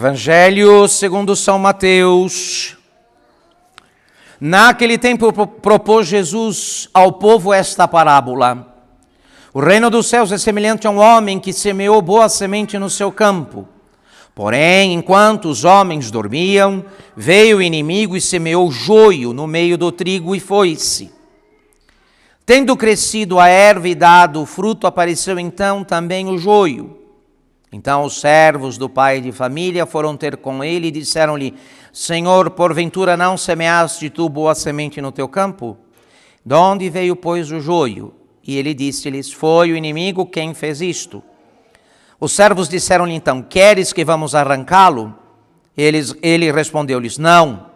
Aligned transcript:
Evangelho 0.00 0.88
segundo 0.88 1.36
São 1.36 1.58
Mateus, 1.58 2.74
naquele 4.40 4.96
tempo 4.96 5.30
propôs 5.30 6.06
Jesus 6.06 6.88
ao 6.94 7.12
povo 7.12 7.52
esta 7.52 7.86
parábola. 7.86 8.78
O 9.52 9.60
reino 9.60 9.90
dos 9.90 10.06
céus 10.06 10.32
é 10.32 10.38
semelhante 10.38 10.86
a 10.86 10.90
um 10.90 10.96
homem 10.96 11.38
que 11.38 11.52
semeou 11.52 12.00
boa 12.00 12.30
semente 12.30 12.78
no 12.78 12.88
seu 12.88 13.12
campo. 13.12 13.68
Porém, 14.34 14.94
enquanto 14.94 15.50
os 15.50 15.66
homens 15.66 16.10
dormiam, 16.10 16.82
veio 17.14 17.58
o 17.58 17.62
inimigo 17.62 18.16
e 18.16 18.22
semeou 18.22 18.70
joio 18.70 19.34
no 19.34 19.46
meio 19.46 19.76
do 19.76 19.92
trigo 19.92 20.34
e 20.34 20.40
foi-se. 20.40 21.12
Tendo 22.46 22.74
crescido 22.74 23.38
a 23.38 23.48
erva 23.48 23.86
e 23.86 23.94
dado 23.94 24.40
o 24.40 24.46
fruto, 24.46 24.86
apareceu 24.86 25.38
então 25.38 25.84
também 25.84 26.26
o 26.26 26.38
joio. 26.38 26.99
Então 27.72 28.04
os 28.04 28.20
servos 28.20 28.76
do 28.76 28.88
pai 28.88 29.20
de 29.20 29.30
família 29.30 29.86
foram 29.86 30.16
ter 30.16 30.36
com 30.36 30.62
ele 30.64 30.88
e 30.88 30.90
disseram-lhe: 30.90 31.54
Senhor, 31.92 32.50
porventura 32.50 33.16
não 33.16 33.36
semeaste 33.36 34.10
tu 34.10 34.28
boa 34.28 34.54
semente 34.54 35.00
no 35.00 35.12
teu 35.12 35.28
campo? 35.28 35.76
De 36.44 36.54
onde 36.54 36.90
veio, 36.90 37.14
pois, 37.14 37.52
o 37.52 37.60
joio? 37.60 38.12
E 38.44 38.56
ele 38.56 38.74
disse-lhes: 38.74 39.32
Foi 39.32 39.70
o 39.70 39.76
inimigo 39.76 40.26
quem 40.26 40.52
fez 40.52 40.80
isto. 40.80 41.22
Os 42.18 42.32
servos 42.32 42.68
disseram-lhe 42.68 43.14
então: 43.14 43.40
Queres 43.42 43.92
que 43.92 44.04
vamos 44.04 44.34
arrancá-lo? 44.34 45.14
ele 45.76 46.52
respondeu-lhes: 46.52 47.18
Não, 47.18 47.66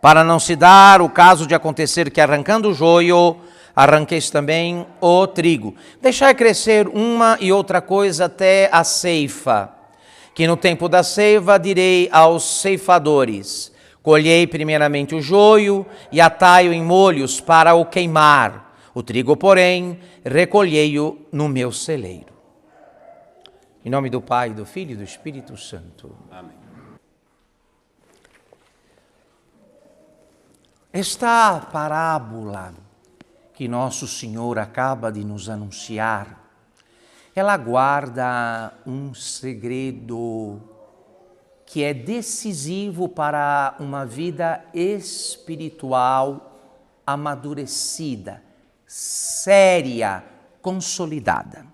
para 0.00 0.24
não 0.24 0.38
se 0.38 0.56
dar 0.56 1.02
o 1.02 1.08
caso 1.08 1.46
de 1.46 1.54
acontecer 1.54 2.10
que 2.10 2.20
arrancando 2.20 2.70
o 2.70 2.74
joio 2.74 3.36
arranqueis 3.78 4.28
também 4.28 4.84
o 5.00 5.24
trigo. 5.28 5.72
Deixai 6.02 6.34
crescer 6.34 6.88
uma 6.88 7.38
e 7.40 7.52
outra 7.52 7.80
coisa 7.80 8.24
até 8.24 8.68
a 8.72 8.82
ceifa, 8.82 9.72
que 10.34 10.48
no 10.48 10.56
tempo 10.56 10.88
da 10.88 11.04
ceifa 11.04 11.56
direi 11.58 12.08
aos 12.10 12.60
ceifadores: 12.60 13.72
Colhei 14.02 14.48
primeiramente 14.48 15.14
o 15.14 15.22
joio 15.22 15.86
e 16.10 16.20
atai-o 16.20 16.72
em 16.72 16.82
molhos 16.82 17.40
para 17.40 17.74
o 17.74 17.86
queimar. 17.86 18.74
O 18.92 19.00
trigo, 19.00 19.36
porém, 19.36 20.00
recolhei-o 20.24 21.24
no 21.30 21.48
meu 21.48 21.70
celeiro. 21.70 22.34
Em 23.84 23.90
nome 23.90 24.10
do 24.10 24.20
Pai, 24.20 24.50
do 24.50 24.66
Filho 24.66 24.94
e 24.94 24.96
do 24.96 25.04
Espírito 25.04 25.56
Santo. 25.56 26.16
Amém. 26.32 26.58
Esta 30.92 31.60
parábola 31.70 32.87
que 33.58 33.66
Nosso 33.66 34.06
Senhor 34.06 34.56
acaba 34.56 35.10
de 35.10 35.24
nos 35.24 35.48
anunciar, 35.48 36.48
ela 37.34 37.56
guarda 37.56 38.72
um 38.86 39.12
segredo 39.12 40.60
que 41.66 41.82
é 41.82 41.92
decisivo 41.92 43.08
para 43.08 43.74
uma 43.80 44.06
vida 44.06 44.64
espiritual 44.72 46.56
amadurecida, 47.04 48.40
séria, 48.86 50.22
consolidada. 50.62 51.66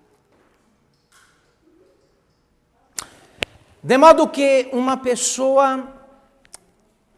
De 3.83 3.95
modo 3.95 4.27
que 4.27 4.69
uma 4.73 4.97
pessoa 4.97 5.87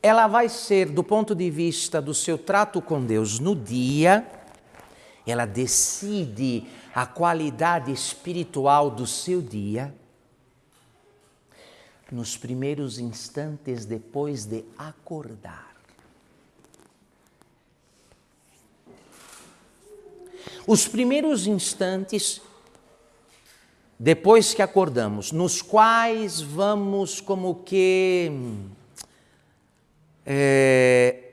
ela 0.03 0.27
vai 0.27 0.49
ser 0.49 0.89
do 0.89 1.05
ponto 1.05 1.33
de 1.33 1.49
vista 1.49 2.01
do 2.01 2.13
seu 2.13 2.37
trato 2.37 2.81
com 2.81 3.05
Deus 3.05 3.39
no 3.39 3.55
dia 3.55 4.36
ela 5.31 5.45
decide 5.45 6.67
a 6.93 7.05
qualidade 7.05 7.91
espiritual 7.91 8.89
do 8.89 9.05
seu 9.05 9.41
dia 9.41 9.93
nos 12.11 12.37
primeiros 12.37 12.99
instantes 12.99 13.85
depois 13.85 14.45
de 14.45 14.63
acordar. 14.77 15.75
Os 20.65 20.87
primeiros 20.87 21.47
instantes 21.47 22.41
depois 23.99 24.53
que 24.53 24.61
acordamos, 24.61 25.31
nos 25.31 25.61
quais 25.61 26.39
vamos 26.39 27.19
como 27.19 27.63
que 27.63 28.31
é, 30.25 31.26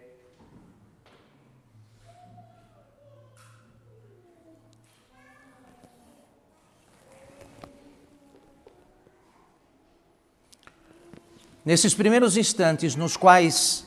nesses 11.65 11.95
primeiros 11.95 12.37
instantes 12.37 12.95
nos 12.95 13.17
quais 13.17 13.87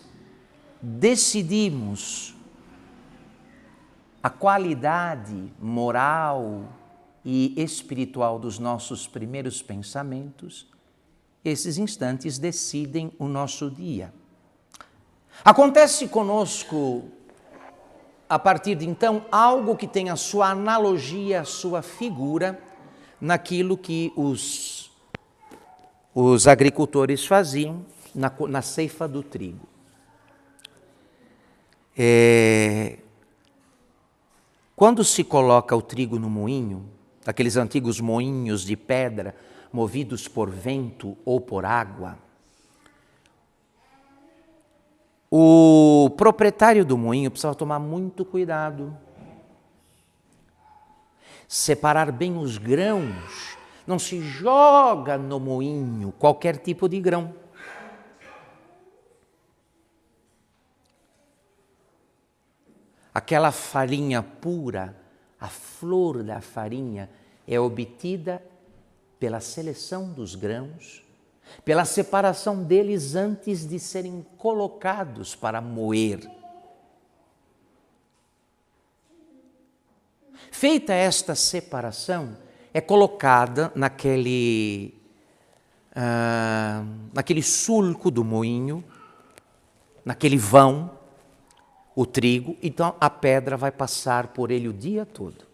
decidimos 0.81 2.35
a 4.21 4.29
qualidade 4.29 5.53
moral 5.59 6.65
e 7.23 7.53
espiritual 7.61 8.39
dos 8.39 8.57
nossos 8.57 9.07
primeiros 9.07 9.61
pensamentos, 9.61 10.67
esses 11.45 11.77
instantes 11.77 12.37
decidem 12.37 13.11
o 13.19 13.27
nosso 13.27 13.69
dia. 13.69 14.13
Acontece 15.45 16.07
conosco, 16.07 17.05
a 18.27 18.39
partir 18.39 18.75
de 18.75 18.87
então, 18.87 19.25
algo 19.31 19.75
que 19.75 19.87
tem 19.87 20.09
a 20.09 20.15
sua 20.15 20.49
analogia, 20.49 21.41
a 21.41 21.45
sua 21.45 21.81
figura 21.81 22.59
naquilo 23.21 23.77
que 23.77 24.11
os 24.15 24.76
os 26.19 26.47
agricultores 26.47 27.27
faziam 27.27 27.85
na, 28.15 28.33
na 28.49 28.63
ceifa 28.63 29.07
do 29.07 29.21
trigo. 29.21 29.67
É, 31.95 32.97
quando 34.75 35.03
se 35.03 35.23
coloca 35.23 35.75
o 35.75 35.81
trigo 35.81 36.17
no 36.17 36.27
moinho, 36.27 36.89
aqueles 37.23 37.55
antigos 37.55 37.99
moinhos 37.99 38.63
de 38.63 38.75
pedra 38.75 39.35
movidos 39.71 40.27
por 40.27 40.49
vento 40.49 41.15
ou 41.23 41.39
por 41.39 41.63
água, 41.65 42.17
o 45.29 46.09
proprietário 46.17 46.83
do 46.83 46.97
moinho 46.97 47.29
precisava 47.29 47.53
tomar 47.53 47.77
muito 47.77 48.25
cuidado, 48.25 48.97
separar 51.47 52.11
bem 52.11 52.39
os 52.39 52.57
grãos 52.57 53.56
não 53.87 53.97
se 53.97 54.19
joga 54.19 55.17
no 55.17 55.39
moinho 55.39 56.11
qualquer 56.11 56.57
tipo 56.57 56.89
de 56.89 56.99
grão. 56.99 57.33
Aquela 63.13 63.51
farinha 63.51 64.21
pura, 64.21 64.95
a 65.39 65.47
flor 65.47 66.21
da 66.21 66.41
farinha, 66.41 67.09
é 67.47 67.57
obtida 67.59 68.43
pela 69.17 69.39
seleção 69.39 70.11
dos 70.11 70.35
grãos, 70.35 71.03
pela 71.63 71.85
separação 71.85 72.63
deles 72.63 73.15
antes 73.15 73.65
de 73.67 73.79
serem 73.79 74.21
colocados 74.37 75.33
para 75.33 75.61
moer. 75.61 76.29
Feita 80.51 80.93
esta 80.93 81.33
separação, 81.35 82.37
é 82.73 82.81
colocada 82.81 83.71
naquele, 83.75 84.93
uh, 85.91 86.87
naquele 87.13 87.41
sulco 87.41 88.11
do 88.11 88.23
moinho, 88.23 88.83
naquele 90.03 90.37
vão, 90.37 90.91
o 91.95 92.05
trigo, 92.05 92.55
então 92.61 92.95
a 92.99 93.09
pedra 93.09 93.57
vai 93.57 93.71
passar 93.71 94.27
por 94.27 94.51
ele 94.51 94.67
o 94.67 94.73
dia 94.73 95.05
todo. 95.05 95.45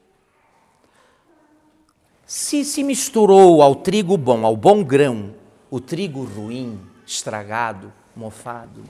Se 2.25 2.65
se 2.65 2.83
misturou 2.83 3.62
ao 3.62 3.75
trigo 3.75 4.18
bom, 4.18 4.45
ao 4.45 4.57
bom 4.57 4.83
grão, 4.83 5.33
o 5.71 5.80
trigo 5.80 6.24
ruim, 6.24 6.80
estragado, 7.06 7.94
mofado, 8.16 8.83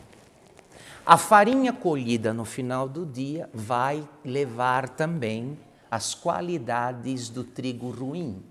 a 1.05 1.17
farinha 1.17 1.73
colhida 1.73 2.33
no 2.33 2.45
final 2.45 2.87
do 2.87 3.05
dia 3.05 3.49
vai 3.53 4.07
levar 4.23 4.87
também 4.87 5.57
as 5.93 6.15
qualidades 6.15 7.29
do 7.29 7.43
trigo 7.43 7.91
ruim. 7.91 8.43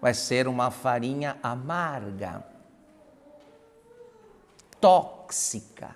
Vai 0.00 0.14
ser 0.14 0.48
uma 0.48 0.70
farinha 0.70 1.36
amarga, 1.42 2.42
tóxica, 4.80 5.94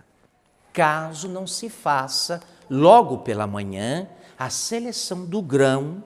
caso 0.71 1.27
não 1.27 1.47
se 1.47 1.71
faça 1.71 2.43
logo 2.69 3.21
pela 3.21 3.47
manhã 3.47 4.07
a 4.39 4.51
seleção 4.51 5.25
do 5.25 5.41
grão 5.41 6.05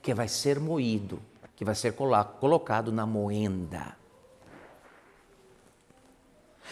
que 0.00 0.14
vai 0.14 0.28
ser 0.28 0.60
moído, 0.60 1.20
que 1.56 1.64
vai 1.64 1.74
ser 1.74 1.92
colocado 1.94 2.92
na 2.92 3.04
moenda. 3.04 3.96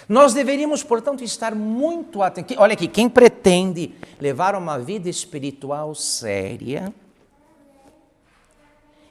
Nós 0.08 0.32
deveríamos, 0.32 0.84
portanto, 0.84 1.25
estar 1.25 1.56
muito 1.56 2.23
atentos. 2.23 2.56
Olha 2.56 2.75
aqui, 2.75 2.87
quem 2.87 3.08
pretende 3.08 3.96
levar 4.20 4.55
uma 4.55 4.78
vida 4.78 5.08
espiritual 5.08 5.93
séria, 5.93 6.94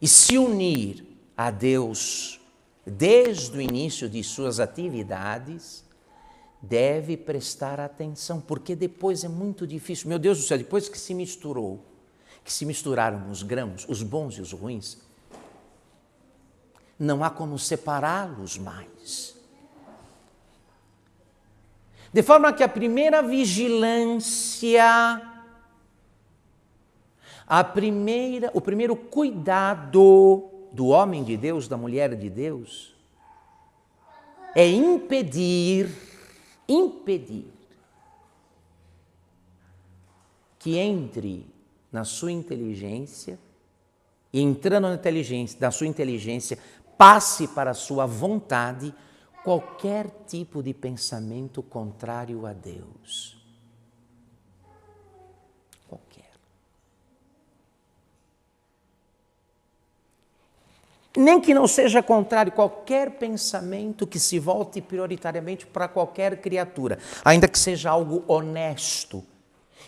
e 0.01 0.07
se 0.07 0.37
unir 0.37 1.05
a 1.35 1.51
Deus 1.51 2.39
desde 2.85 3.57
o 3.57 3.61
início 3.61 4.07
de 4.07 4.23
suas 4.23 4.59
atividades, 4.59 5.83
deve 6.61 7.17
prestar 7.17 7.79
atenção, 7.79 8.39
porque 8.39 8.75
depois 8.75 9.23
é 9.23 9.27
muito 9.27 9.65
difícil. 9.65 10.09
Meu 10.09 10.19
Deus 10.19 10.37
do 10.39 10.43
céu, 10.43 10.57
depois 10.57 10.89
que 10.89 10.97
se 10.97 11.13
misturou, 11.13 11.83
que 12.43 12.51
se 12.51 12.65
misturaram 12.65 13.29
os 13.29 13.43
grãos, 13.43 13.85
os 13.87 14.03
bons 14.03 14.37
e 14.37 14.41
os 14.41 14.51
ruins, 14.51 14.97
não 16.97 17.23
há 17.23 17.29
como 17.29 17.57
separá-los 17.59 18.57
mais. 18.57 19.35
De 22.13 22.23
forma 22.23 22.53
que 22.53 22.63
a 22.63 22.69
primeira 22.69 23.21
vigilância, 23.21 24.81
a 27.47 27.63
primeira, 27.63 28.51
o 28.53 28.61
primeiro 28.61 28.95
cuidado 28.95 30.49
do 30.71 30.87
homem 30.87 31.23
de 31.23 31.37
Deus, 31.37 31.67
da 31.67 31.77
mulher 31.77 32.15
de 32.15 32.29
Deus, 32.29 32.95
é 34.55 34.67
impedir, 34.67 35.89
impedir 36.67 37.51
que 40.57 40.77
entre 40.77 41.45
na 41.91 42.03
sua 42.03 42.31
inteligência 42.31 43.37
e 44.33 44.41
entrando 44.41 44.89
na 44.89 44.95
inteligência, 44.95 45.57
na 45.61 45.71
sua 45.71 45.87
inteligência, 45.87 46.57
passe 46.97 47.47
para 47.47 47.71
a 47.71 47.75
sua 47.75 48.05
vontade 48.05 48.93
qualquer 49.43 50.09
tipo 50.25 50.63
de 50.63 50.73
pensamento 50.73 51.61
contrário 51.61 52.45
a 52.45 52.51
Deus. 52.51 53.37
Qualquer. 55.87 56.31
Nem 61.15 61.39
que 61.39 61.53
não 61.53 61.65
seja 61.65 62.03
contrário, 62.03 62.51
qualquer 62.51 63.11
pensamento 63.11 64.05
que 64.05 64.19
se 64.19 64.37
volte 64.37 64.81
prioritariamente 64.81 65.65
para 65.65 65.87
qualquer 65.87 66.41
criatura, 66.41 66.99
ainda 67.23 67.47
que 67.47 67.57
seja 67.57 67.89
algo 67.89 68.23
honesto 68.27 69.23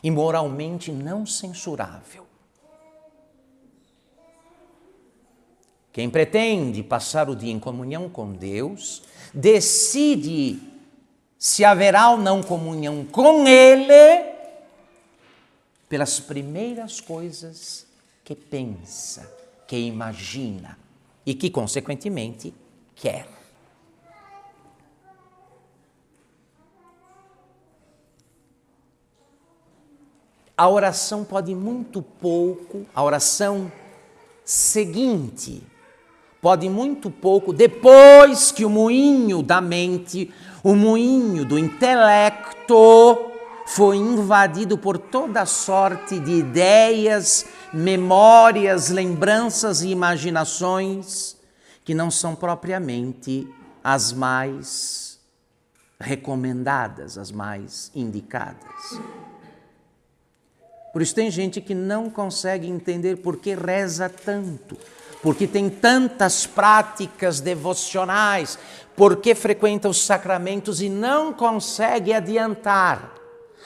e 0.02 0.10
moralmente 0.10 0.92
não 0.92 1.26
censurável. 1.26 2.26
Quem 5.92 6.10
pretende 6.10 6.82
passar 6.82 7.30
o 7.30 7.36
dia 7.36 7.52
em 7.52 7.60
comunhão 7.60 8.08
com 8.08 8.32
Deus, 8.32 9.04
decide 9.34 10.60
se 11.38 11.66
haverá 11.66 12.12
ou 12.12 12.18
não 12.18 12.42
comunhão 12.42 13.04
com 13.04 13.48
Ele 13.48 14.32
pelas 15.90 16.20
primeiras 16.20 17.02
coisas 17.02 17.86
que 18.24 18.36
pensa, 18.36 19.30
que 19.68 19.76
imagina 19.76 20.78
e 21.28 21.34
que, 21.34 21.50
consequentemente, 21.50 22.54
quer. 22.96 23.28
A 30.56 30.70
oração 30.70 31.26
pode 31.26 31.54
muito 31.54 32.02
pouco, 32.02 32.86
a 32.96 33.04
oração 33.04 33.70
seguinte, 34.46 35.62
pode 36.42 36.70
muito 36.70 37.12
pouco, 37.12 37.52
depois 37.52 38.54
que 38.54 38.64
o 38.64 38.70
moinho 38.70 39.44
da 39.44 39.60
mente, 39.60 40.34
o 40.64 40.74
moinho 40.76 41.44
do 41.44 41.60
intelecto, 41.60 43.34
foi 43.68 43.98
invadido 43.98 44.78
por 44.78 44.98
toda 44.98 45.46
sorte 45.46 46.18
de 46.22 46.32
ideias, 46.32 47.46
memórias, 47.74 48.90
lembranças 48.90 49.82
e 49.82 49.90
imaginações 49.90 51.36
que 51.84 51.94
não 51.94 52.12
são 52.12 52.36
propriamente 52.36 53.48
as 53.84 54.12
mais 54.12 55.20
recomendadas, 56.00 57.18
as 57.18 57.32
mais 57.32 57.92
indicadas. 57.96 59.00
Por 60.94 61.02
isso 61.02 61.16
tem 61.16 61.30
gente 61.30 61.62
que 61.62 61.76
não 61.76 62.10
consegue 62.10 62.68
entender 62.68 63.18
por 63.18 63.38
que 63.38 63.54
reza 63.54 64.10
tanto 64.10 64.78
porque 65.22 65.48
tem 65.48 65.70
tantas 65.70 66.46
práticas 66.46 67.40
devocionais, 67.40 68.58
porque 68.96 69.36
frequenta 69.36 69.90
os 69.90 70.06
sacramentos 70.06 70.82
e 70.82 70.90
não 70.90 71.34
consegue 71.34 72.14
adiantar, 72.14 73.14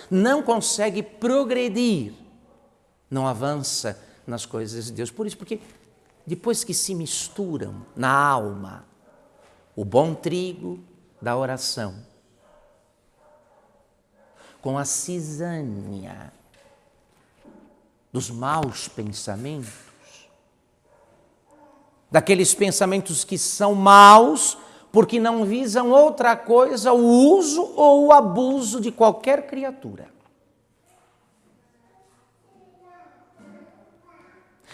não 0.10 0.42
consegue 0.42 1.04
progredir, 1.04 2.14
não 3.12 3.28
avança 3.28 4.02
nas 4.26 4.46
coisas 4.46 4.86
de 4.86 4.94
Deus. 4.94 5.12
Por 5.12 5.28
isso, 5.28 5.38
porque 5.38 5.60
depois 6.26 6.64
que 6.64 6.74
se 6.74 6.96
misturam 6.96 7.86
na 7.96 8.10
alma 8.10 8.86
o 9.76 9.84
bom 9.84 10.16
trigo 10.16 10.80
da 11.22 11.36
oração 11.36 12.10
com 14.62 14.78
a 14.78 14.86
cisânia 14.86 16.32
dos 18.14 18.30
maus 18.30 18.88
pensamentos, 18.88 19.74
daqueles 22.12 22.54
pensamentos 22.54 23.24
que 23.24 23.38
são 23.38 23.74
maus, 23.74 24.58
porque 24.92 25.20
não 25.20 25.46
visam 25.46 25.90
outra 25.90 26.36
coisa, 26.36 26.92
o 26.92 27.36
uso 27.36 27.74
ou 27.76 28.08
o 28.08 28.12
abuso 28.12 28.80
de 28.80 28.92
qualquer 28.92 29.48
criatura. 29.48 30.21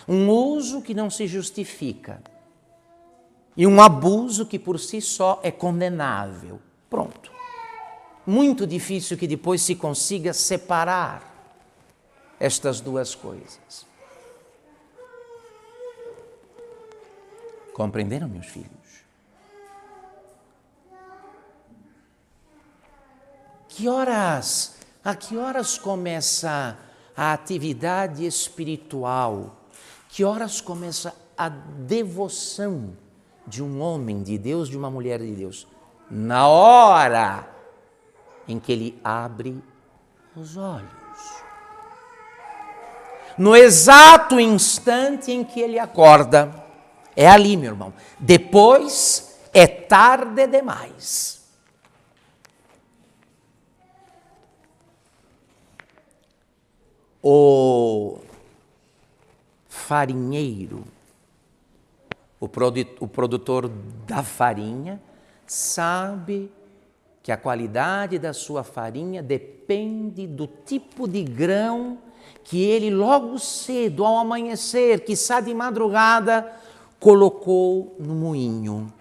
Um 0.07 0.29
uso 0.29 0.81
que 0.81 0.93
não 0.93 1.09
se 1.09 1.27
justifica 1.27 2.21
e 3.57 3.65
um 3.65 3.81
abuso 3.81 4.45
que 4.45 4.59
por 4.59 4.79
si 4.79 5.01
só 5.01 5.39
é 5.41 5.51
condenável. 5.51 6.61
Pronto. 6.89 7.31
Muito 8.25 8.67
difícil 8.67 9.17
que 9.17 9.27
depois 9.27 9.61
se 9.61 9.75
consiga 9.75 10.31
separar 10.33 11.23
estas 12.39 12.79
duas 12.79 13.15
coisas. 13.15 13.87
Compreenderam, 17.73 18.27
meus 18.27 18.47
filhos? 18.47 18.71
Que 23.69 23.87
horas, 23.87 24.77
a 25.03 25.15
que 25.15 25.37
horas 25.37 25.77
começa 25.77 26.77
a 27.15 27.33
atividade 27.33 28.25
espiritual? 28.25 29.56
Que 30.17 30.23
horas 30.23 30.59
começa 30.59 31.13
a 31.37 31.47
devoção 31.47 32.97
de 33.45 33.61
um 33.61 33.79
homem 33.79 34.23
de 34.23 34.35
Deus, 34.35 34.67
de 34.67 34.75
uma 34.75 34.89
mulher 34.89 35.19
de 35.19 35.31
Deus? 35.31 35.67
Na 36.09 36.47
hora 36.47 37.47
em 38.47 38.59
que 38.59 38.71
ele 38.71 38.99
abre 39.03 39.63
os 40.35 40.57
olhos. 40.57 40.89
No 43.37 43.55
exato 43.55 44.39
instante 44.39 45.31
em 45.31 45.43
que 45.43 45.59
ele 45.59 45.77
acorda 45.77 46.65
é 47.15 47.29
ali, 47.29 47.55
meu 47.55 47.73
irmão. 47.73 47.93
Depois 48.17 49.39
é 49.53 49.67
tarde 49.67 50.47
demais. 50.47 51.45
O 57.21 58.21
farinheiro, 59.87 60.83
o 62.41 63.07
produtor 63.07 63.69
da 64.05 64.21
farinha, 64.21 65.01
sabe 65.45 66.51
que 67.23 67.31
a 67.31 67.37
qualidade 67.37 68.19
da 68.19 68.33
sua 68.33 68.65
farinha 68.65 69.23
depende 69.23 70.27
do 70.27 70.45
tipo 70.45 71.07
de 71.07 71.23
grão 71.23 71.99
que 72.43 72.61
ele 72.61 72.89
logo 72.89 73.39
cedo, 73.39 74.03
ao 74.03 74.17
amanhecer, 74.17 75.05
que 75.05 75.13
está 75.13 75.39
de 75.39 75.53
madrugada, 75.53 76.53
colocou 76.99 77.95
no 77.97 78.13
moinho. 78.13 78.91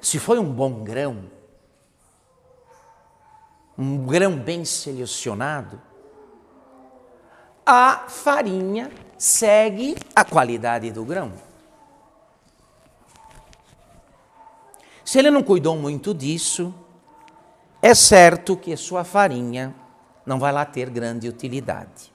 Se 0.00 0.20
foi 0.20 0.38
um 0.38 0.52
bom 0.52 0.84
grão, 0.84 1.24
um 3.82 4.06
grão 4.06 4.36
bem 4.36 4.64
selecionado, 4.64 5.80
a 7.64 8.04
farinha 8.08 8.90
segue 9.16 9.96
a 10.14 10.24
qualidade 10.24 10.90
do 10.90 11.04
grão. 11.04 11.32
Se 15.04 15.18
ele 15.18 15.30
não 15.30 15.42
cuidou 15.42 15.76
muito 15.76 16.14
disso, 16.14 16.74
é 17.80 17.94
certo 17.94 18.56
que 18.56 18.76
sua 18.76 19.04
farinha 19.04 19.74
não 20.24 20.38
vai 20.38 20.52
lá 20.52 20.64
ter 20.64 20.88
grande 20.88 21.28
utilidade 21.28 22.12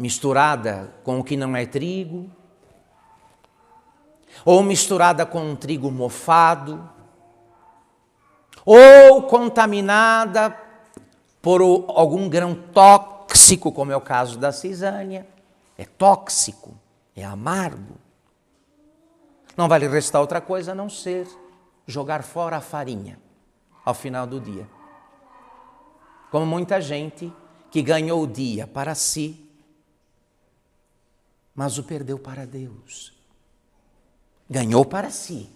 misturada 0.00 0.90
com 1.04 1.20
o 1.20 1.24
que 1.24 1.36
não 1.36 1.54
é 1.54 1.66
trigo, 1.66 2.30
ou 4.46 4.62
misturada 4.62 5.26
com 5.26 5.42
um 5.42 5.54
trigo 5.54 5.90
mofado, 5.90 6.88
ou 8.64 9.22
contaminada 9.22 10.56
por 11.42 11.62
algum 11.62 12.28
grão 12.28 12.54
tóxico, 12.54 13.72
como 13.72 13.92
é 13.92 13.96
o 13.96 14.00
caso 14.00 14.38
da 14.38 14.52
cisânia, 14.52 15.26
é 15.78 15.84
tóxico, 15.84 16.74
é 17.16 17.24
amargo. 17.24 17.94
Não 19.56 19.68
vai 19.68 19.78
lhe 19.78 19.88
restar 19.88 20.20
outra 20.20 20.40
coisa 20.40 20.72
a 20.72 20.74
não 20.74 20.88
ser 20.88 21.26
jogar 21.86 22.22
fora 22.22 22.56
a 22.56 22.60
farinha 22.60 23.18
ao 23.84 23.94
final 23.94 24.26
do 24.26 24.40
dia. 24.40 24.68
Como 26.30 26.46
muita 26.46 26.80
gente 26.80 27.32
que 27.70 27.82
ganhou 27.82 28.22
o 28.22 28.26
dia 28.26 28.66
para 28.66 28.94
si, 28.94 29.48
mas 31.54 31.78
o 31.78 31.82
perdeu 31.82 32.18
para 32.18 32.46
Deus. 32.46 33.12
Ganhou 34.48 34.84
para 34.84 35.10
si, 35.10 35.50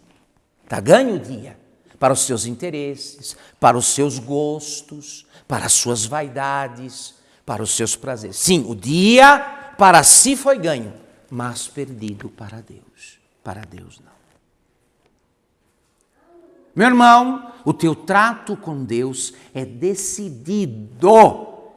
está 0.63 0.81
ganho 0.81 1.17
o 1.17 1.19
dia, 1.19 1.59
para 2.05 2.13
os 2.13 2.21
seus 2.21 2.45
interesses, 2.45 3.35
para 3.59 3.79
os 3.79 3.87
seus 3.87 4.19
gostos, 4.19 5.25
para 5.49 5.65
as 5.65 5.73
suas 5.73 6.05
vaidades, 6.05 7.15
para 7.47 7.63
os 7.63 7.71
seus 7.71 7.97
prazeres. 7.97 8.37
Sim, 8.37 8.63
o 8.69 8.75
dia 8.75 9.73
para 9.79 10.03
si 10.03 10.37
foi 10.37 10.59
ganho, 10.59 10.93
mas 11.31 11.67
perdido 11.67 12.29
para 12.29 12.61
Deus. 12.61 13.19
Para 13.43 13.63
Deus 13.63 14.03
não. 14.05 14.13
Meu 16.77 16.89
irmão, 16.89 17.55
o 17.65 17.73
teu 17.73 17.95
trato 17.95 18.55
com 18.55 18.85
Deus 18.85 19.33
é 19.55 19.65
decidido, 19.65 21.09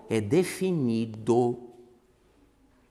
é 0.10 0.20
definido 0.20 1.58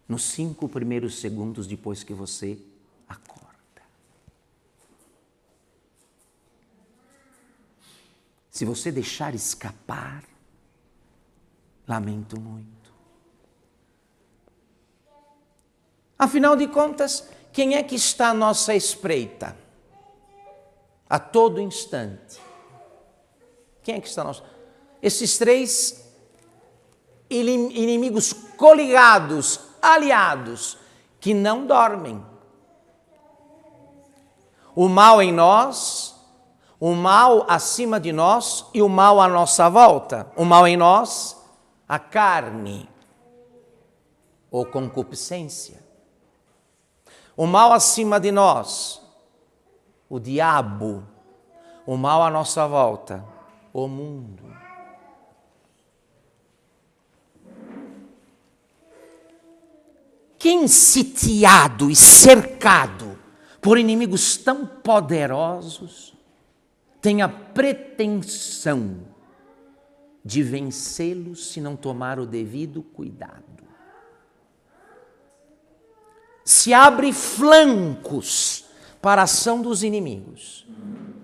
nos 0.09 0.23
cinco 0.23 0.71
primeiros 0.71 1.21
segundos 1.21 1.67
depois 1.67 2.03
que 2.03 2.15
você 2.15 2.59
acorda. 3.07 3.46
Se 8.57 8.65
você 8.65 8.91
deixar 8.91 9.35
escapar, 9.35 10.25
lamento 11.87 12.41
muito. 12.41 12.91
Afinal 16.19 16.57
de 16.57 16.67
contas, 16.67 17.29
quem 17.53 17.75
é 17.75 17.83
que 17.83 17.95
está 17.97 18.31
à 18.31 18.33
nossa 18.33 18.75
espreita? 18.75 19.55
A 21.07 21.19
todo 21.19 21.61
instante. 21.61 22.41
Quem 23.83 23.97
é 23.97 24.01
que 24.01 24.09
está 24.09 24.23
à 24.23 24.25
nossa? 24.25 24.43
Esses 25.03 25.37
três 25.37 26.11
inimigos 27.29 28.33
coligados, 28.33 29.61
aliados, 29.83 30.79
que 31.21 31.35
não 31.35 31.67
dormem. 31.67 32.25
O 34.75 34.89
mal 34.89 35.21
em 35.21 35.31
nós, 35.31 36.16
o 36.87 36.95
mal 36.95 37.45
acima 37.49 37.99
de 37.99 38.13
nós 38.13 38.65
e 38.73 38.81
o 38.81 38.89
mal 38.89 39.21
à 39.21 39.27
nossa 39.27 39.69
volta. 39.69 40.31
O 40.37 40.45
mal 40.45 40.69
em 40.69 40.77
nós, 40.77 41.37
a 41.89 41.99
carne 41.99 42.89
ou 44.49 44.65
concupiscência. 44.65 45.83
O 47.37 47.45
mal 47.45 47.73
acima 47.73 48.21
de 48.21 48.31
nós, 48.31 49.03
o 50.09 50.21
diabo. 50.21 51.03
O 51.85 51.97
mal 51.97 52.23
à 52.23 52.31
nossa 52.31 52.69
volta, 52.69 53.25
o 53.73 53.89
mundo. 53.89 54.45
Quem 60.39 60.69
sitiado 60.69 61.91
e 61.91 61.97
cercado 61.97 63.19
por 63.61 63.77
inimigos 63.77 64.37
tão 64.37 64.65
poderosos 64.65 66.16
tem 67.07 67.23
a 67.23 67.29
pretensão 67.29 68.97
de 70.25 70.43
vencê-los 70.43 71.53
se 71.53 71.61
não 71.61 71.77
tomar 71.77 72.19
o 72.19 72.27
devido 72.27 72.83
cuidado. 72.83 73.63
Se 76.45 76.75
abre 76.75 77.13
flancos 77.13 78.65
para 79.01 79.21
a 79.21 79.25
ação 79.25 79.63
dos 79.63 79.85
inimigos, 79.85 80.67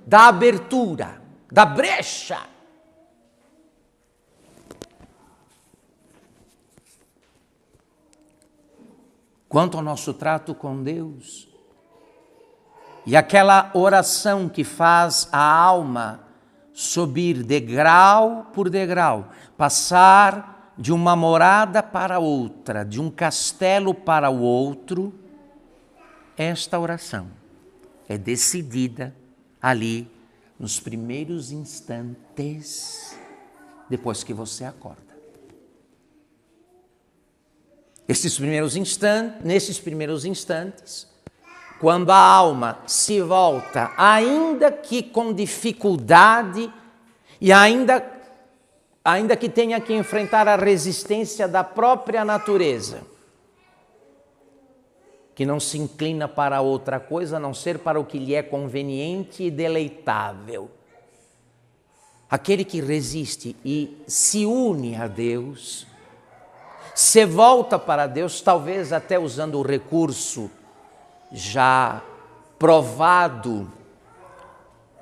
da 0.06 0.28
abertura, 0.28 1.20
da 1.50 1.66
brecha 1.66 2.46
quanto 9.48 9.76
ao 9.76 9.82
nosso 9.82 10.14
trato 10.14 10.54
com 10.54 10.80
Deus. 10.80 11.51
E 13.04 13.16
aquela 13.16 13.70
oração 13.74 14.48
que 14.48 14.62
faz 14.62 15.28
a 15.32 15.40
alma 15.40 16.20
subir 16.72 17.42
degrau 17.42 18.50
por 18.52 18.70
degrau, 18.70 19.30
passar 19.56 20.72
de 20.78 20.92
uma 20.92 21.14
morada 21.14 21.82
para 21.82 22.18
outra, 22.18 22.84
de 22.84 23.00
um 23.00 23.10
castelo 23.10 23.92
para 23.92 24.30
o 24.30 24.40
outro, 24.40 25.12
esta 26.36 26.78
oração 26.78 27.28
é 28.08 28.16
decidida 28.16 29.14
ali 29.60 30.10
nos 30.58 30.80
primeiros 30.80 31.52
instantes 31.52 33.18
depois 33.88 34.24
que 34.24 34.32
você 34.32 34.64
acorda. 34.64 35.12
Esses 38.08 38.36
primeiros 38.36 38.76
instantes, 38.76 39.44
nesses 39.44 39.78
primeiros 39.78 40.24
instantes, 40.24 41.11
quando 41.82 42.10
a 42.10 42.16
alma 42.16 42.78
se 42.86 43.20
volta, 43.20 43.90
ainda 43.96 44.70
que 44.70 45.02
com 45.02 45.32
dificuldade 45.32 46.72
e 47.40 47.52
ainda 47.52 48.08
ainda 49.04 49.36
que 49.36 49.48
tenha 49.48 49.80
que 49.80 49.92
enfrentar 49.92 50.46
a 50.46 50.54
resistência 50.54 51.48
da 51.48 51.64
própria 51.64 52.24
natureza, 52.24 53.00
que 55.34 55.44
não 55.44 55.58
se 55.58 55.76
inclina 55.76 56.28
para 56.28 56.60
outra 56.60 57.00
coisa 57.00 57.38
a 57.38 57.40
não 57.40 57.52
ser 57.52 57.80
para 57.80 57.98
o 57.98 58.04
que 58.04 58.16
lhe 58.16 58.32
é 58.32 58.44
conveniente 58.44 59.42
e 59.42 59.50
deleitável. 59.50 60.70
Aquele 62.30 62.64
que 62.64 62.80
resiste 62.80 63.56
e 63.64 64.00
se 64.06 64.46
une 64.46 64.94
a 64.94 65.08
Deus, 65.08 65.84
se 66.94 67.26
volta 67.26 67.76
para 67.76 68.06
Deus, 68.06 68.40
talvez 68.40 68.92
até 68.92 69.18
usando 69.18 69.58
o 69.58 69.62
recurso 69.62 70.48
já 71.32 72.02
provado 72.58 73.70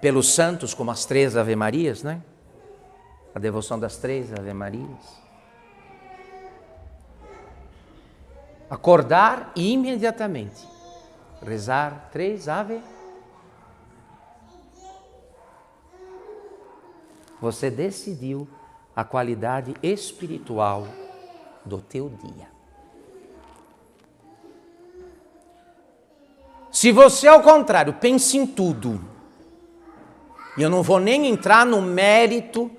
pelos 0.00 0.32
santos, 0.32 0.72
como 0.72 0.90
as 0.90 1.04
três 1.04 1.36
Ave-Marias, 1.36 2.02
né? 2.02 2.22
A 3.34 3.38
devoção 3.38 3.78
das 3.78 3.96
três 3.96 4.32
Ave-Marias. 4.32 5.20
Acordar 8.68 9.52
e 9.54 9.72
imediatamente 9.72 10.66
rezar 11.42 12.08
três 12.12 12.48
Ave. 12.48 12.80
Você 17.40 17.70
decidiu 17.70 18.48
a 18.94 19.02
qualidade 19.02 19.74
espiritual 19.82 20.86
do 21.64 21.80
teu 21.80 22.08
dia. 22.08 22.59
Se 26.80 26.92
você, 26.92 27.28
ao 27.28 27.42
contrário, 27.42 27.92
pensa 27.92 28.38
em 28.38 28.46
tudo, 28.46 29.04
e 30.56 30.62
eu 30.62 30.70
não 30.70 30.82
vou 30.82 30.98
nem 30.98 31.26
entrar 31.26 31.66
no 31.66 31.82
mérito 31.82 32.70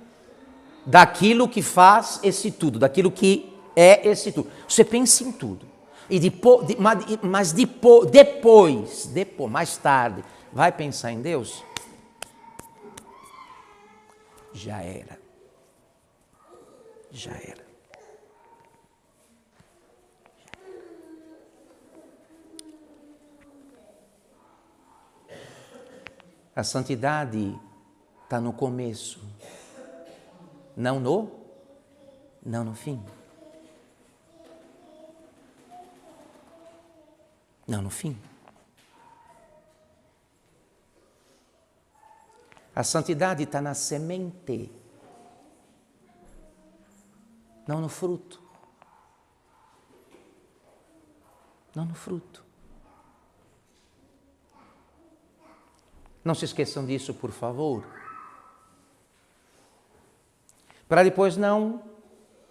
daquilo 0.83 1.47
que 1.47 1.61
faz 1.61 2.19
esse 2.23 2.49
tudo, 2.49 2.79
daquilo 2.79 3.11
que 3.11 3.55
é 3.75 4.09
esse 4.09 4.31
tudo. 4.31 4.49
Você 4.67 4.83
pensa 4.83 5.23
em 5.23 5.31
tudo. 5.31 5.67
E 6.09 6.19
depois, 6.19 6.65
mas 7.21 7.51
depois, 7.51 8.09
depois, 8.09 9.05
depois, 9.05 9.51
mais 9.51 9.77
tarde, 9.77 10.25
vai 10.51 10.71
pensar 10.71 11.11
em 11.11 11.21
Deus? 11.21 11.63
Já 14.51 14.81
era. 14.81 15.19
Já 17.11 17.33
era. 17.33 17.70
A 26.53 26.63
santidade 26.63 27.57
está 28.23 28.41
no 28.41 28.51
começo, 28.51 29.23
não 30.75 30.99
no, 30.99 31.31
não 32.45 32.65
no 32.65 32.75
fim. 32.75 33.01
Não 37.65 37.81
no 37.81 37.89
fim. 37.89 38.19
A 42.75 42.83
santidade 42.83 43.43
está 43.43 43.61
na 43.61 43.73
semente, 43.73 44.69
não 47.65 47.79
no 47.79 47.87
fruto. 47.87 48.41
Não 51.73 51.85
no 51.85 51.95
fruto. 51.95 52.50
Não 56.23 56.35
se 56.35 56.45
esqueçam 56.45 56.85
disso, 56.85 57.13
por 57.13 57.31
favor. 57.31 57.83
Para 60.87 61.03
depois 61.03 61.37
não 61.37 61.81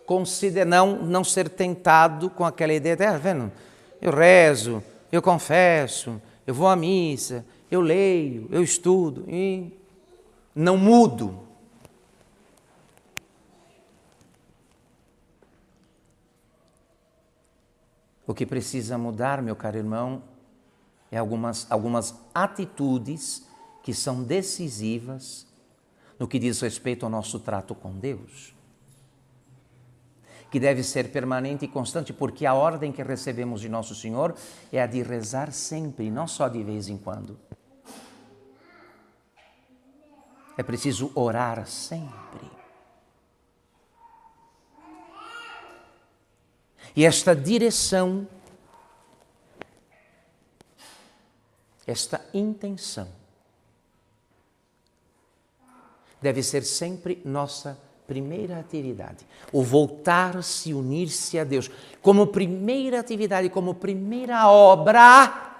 considerar, 0.06 0.64
não, 0.64 1.02
não 1.02 1.22
ser 1.22 1.48
tentado 1.48 2.30
com 2.30 2.44
aquela 2.44 2.72
ideia, 2.72 2.96
tá 2.96 3.16
vendo? 3.16 3.52
eu 4.00 4.10
rezo, 4.10 4.82
eu 5.12 5.20
confesso, 5.20 6.20
eu 6.46 6.54
vou 6.54 6.66
à 6.66 6.74
missa, 6.74 7.44
eu 7.70 7.80
leio, 7.80 8.48
eu 8.50 8.62
estudo 8.62 9.24
e 9.28 9.78
não 10.54 10.76
mudo. 10.76 11.38
O 18.26 18.32
que 18.32 18.46
precisa 18.46 18.96
mudar, 18.96 19.42
meu 19.42 19.56
caro 19.56 19.76
irmão, 19.76 20.22
é 21.10 21.18
algumas, 21.18 21.66
algumas 21.70 22.14
atitudes 22.32 23.44
que 23.82 23.94
são 23.94 24.22
decisivas 24.22 25.46
no 26.18 26.28
que 26.28 26.38
diz 26.38 26.60
respeito 26.60 27.04
ao 27.06 27.10
nosso 27.10 27.40
trato 27.40 27.75
com 27.75 27.99
Deus. 27.99 28.54
Que 30.50 30.60
deve 30.60 30.82
ser 30.82 31.10
permanente 31.10 31.64
e 31.64 31.68
constante, 31.68 32.12
porque 32.12 32.44
a 32.44 32.52
ordem 32.52 32.92
que 32.92 33.02
recebemos 33.02 33.60
de 33.60 33.68
Nosso 33.68 33.94
Senhor 33.94 34.34
é 34.72 34.82
a 34.82 34.87
de 34.87 35.02
rezar 35.02 35.52
sempre, 35.52 36.10
não 36.10 36.26
só 36.26 36.49
de 36.49 36.62
vez 36.62 36.88
em 36.88 36.99
quando. 36.99 37.38
É 40.58 40.62
preciso 40.62 41.10
orar 41.14 41.66
sempre. 41.66 42.50
E 46.94 47.04
esta 47.04 47.34
direção, 47.34 48.28
esta 51.87 52.20
intenção, 52.34 53.19
deve 56.20 56.42
ser 56.42 56.62
sempre 56.64 57.20
nossa 57.24 57.78
primeira 58.06 58.58
atividade. 58.58 59.24
O 59.52 59.62
voltar-se, 59.62 60.74
unir-se 60.74 61.38
a 61.38 61.44
Deus, 61.44 61.70
como 62.02 62.26
primeira 62.26 62.98
atividade, 62.98 63.48
como 63.48 63.74
primeira 63.74 64.48
obra, 64.50 65.50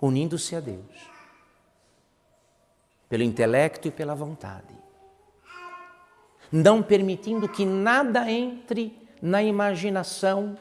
unindo-se 0.00 0.54
a 0.54 0.60
Deus, 0.60 1.10
pelo 3.08 3.22
intelecto 3.22 3.88
e 3.88 3.90
pela 3.90 4.14
vontade. 4.14 4.74
Não 6.52 6.82
permitindo 6.82 7.48
que 7.48 7.64
nada 7.64 8.30
entre 8.30 8.96
na 9.20 9.42
imaginação, 9.42 10.56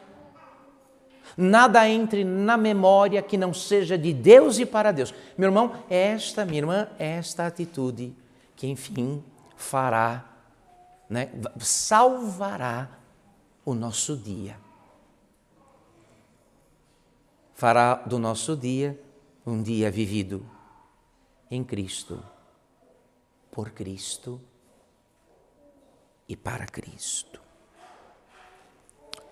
nada 1.37 1.87
entre 1.87 2.23
na 2.23 2.57
memória 2.57 3.21
que 3.21 3.37
não 3.37 3.53
seja 3.53 3.97
de 3.97 4.13
Deus 4.13 4.59
e 4.59 4.65
para 4.65 4.91
Deus. 4.91 5.13
Meu 5.37 5.49
irmão, 5.49 5.73
esta, 5.89 6.45
minha 6.45 6.59
irmã, 6.59 6.87
esta 6.97 7.45
atitude 7.47 8.13
que, 8.55 8.67
enfim, 8.67 9.23
fará, 9.55 10.25
né, 11.09 11.29
salvará 11.59 12.89
o 13.65 13.73
nosso 13.73 14.15
dia. 14.15 14.57
Fará 17.53 17.95
do 17.95 18.19
nosso 18.19 18.55
dia 18.57 18.99
um 19.45 19.61
dia 19.61 19.91
vivido 19.91 20.45
em 21.49 21.63
Cristo, 21.63 22.23
por 23.51 23.69
Cristo 23.71 24.41
e 26.27 26.35
para 26.35 26.65
Cristo. 26.65 27.42